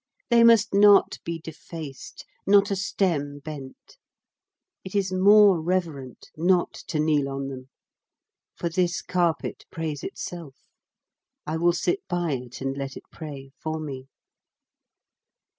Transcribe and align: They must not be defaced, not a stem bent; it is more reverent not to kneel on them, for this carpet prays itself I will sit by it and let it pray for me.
They 0.31 0.43
must 0.43 0.73
not 0.73 1.19
be 1.23 1.37
defaced, 1.37 2.25
not 2.47 2.71
a 2.71 2.75
stem 2.75 3.37
bent; 3.37 3.97
it 4.83 4.95
is 4.95 5.13
more 5.13 5.61
reverent 5.61 6.31
not 6.35 6.73
to 6.87 6.99
kneel 6.99 7.29
on 7.29 7.49
them, 7.49 7.69
for 8.55 8.67
this 8.67 9.03
carpet 9.03 9.65
prays 9.69 10.03
itself 10.03 10.55
I 11.45 11.57
will 11.57 11.71
sit 11.73 11.99
by 12.07 12.31
it 12.31 12.61
and 12.61 12.75
let 12.75 12.97
it 12.97 13.03
pray 13.11 13.51
for 13.61 13.79
me. 13.79 14.07